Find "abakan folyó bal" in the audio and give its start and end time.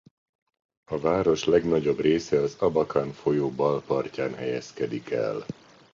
2.59-3.81